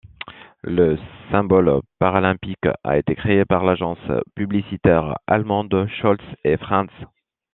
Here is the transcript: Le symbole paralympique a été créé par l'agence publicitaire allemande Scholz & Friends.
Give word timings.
Le 0.63 0.97
symbole 1.29 1.79
paralympique 1.99 2.65
a 2.83 2.97
été 2.97 3.13
créé 3.13 3.45
par 3.45 3.63
l'agence 3.63 3.99
publicitaire 4.35 5.19
allemande 5.27 5.85
Scholz 5.99 6.25
& 6.45 6.57
Friends. 6.59 6.87